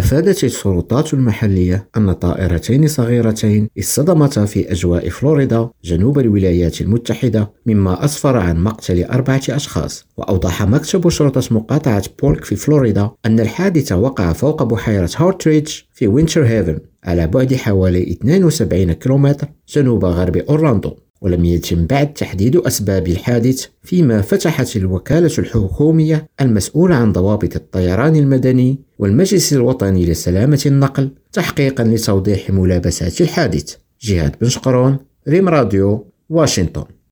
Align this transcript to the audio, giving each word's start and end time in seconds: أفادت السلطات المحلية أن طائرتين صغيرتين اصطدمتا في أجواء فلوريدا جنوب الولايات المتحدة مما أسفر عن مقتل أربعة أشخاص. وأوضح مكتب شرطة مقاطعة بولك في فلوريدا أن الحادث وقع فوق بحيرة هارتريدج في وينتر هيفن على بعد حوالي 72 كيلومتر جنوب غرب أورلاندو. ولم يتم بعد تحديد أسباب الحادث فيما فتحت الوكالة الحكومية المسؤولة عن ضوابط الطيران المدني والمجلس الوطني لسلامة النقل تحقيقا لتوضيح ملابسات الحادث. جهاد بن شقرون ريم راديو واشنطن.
أفادت 0.00 0.44
السلطات 0.44 1.14
المحلية 1.14 1.88
أن 1.96 2.12
طائرتين 2.12 2.88
صغيرتين 2.88 3.68
اصطدمتا 3.78 4.44
في 4.44 4.72
أجواء 4.72 5.08
فلوريدا 5.08 5.68
جنوب 5.84 6.18
الولايات 6.18 6.80
المتحدة 6.80 7.50
مما 7.66 8.04
أسفر 8.04 8.36
عن 8.36 8.62
مقتل 8.62 9.04
أربعة 9.04 9.42
أشخاص. 9.48 10.06
وأوضح 10.16 10.62
مكتب 10.62 11.08
شرطة 11.08 11.54
مقاطعة 11.54 12.02
بولك 12.22 12.44
في 12.44 12.56
فلوريدا 12.56 13.10
أن 13.26 13.40
الحادث 13.40 13.92
وقع 13.92 14.32
فوق 14.32 14.62
بحيرة 14.62 15.10
هارتريدج 15.16 15.72
في 15.92 16.06
وينتر 16.06 16.46
هيفن 16.46 16.78
على 17.04 17.26
بعد 17.26 17.54
حوالي 17.54 18.12
72 18.12 18.92
كيلومتر 18.92 19.48
جنوب 19.68 20.04
غرب 20.04 20.36
أورلاندو. 20.36 20.96
ولم 21.20 21.44
يتم 21.44 21.86
بعد 21.86 22.12
تحديد 22.12 22.56
أسباب 22.56 23.08
الحادث 23.08 23.66
فيما 23.82 24.20
فتحت 24.20 24.76
الوكالة 24.76 25.30
الحكومية 25.38 26.26
المسؤولة 26.40 26.94
عن 26.94 27.12
ضوابط 27.12 27.56
الطيران 27.56 28.16
المدني 28.16 28.78
والمجلس 28.98 29.52
الوطني 29.52 30.06
لسلامة 30.06 30.62
النقل 30.66 31.10
تحقيقا 31.32 31.84
لتوضيح 31.84 32.50
ملابسات 32.50 33.20
الحادث. 33.20 33.76
جهاد 34.00 34.34
بن 34.40 34.48
شقرون 34.48 34.98
ريم 35.28 35.48
راديو 35.48 36.06
واشنطن. 36.28 36.84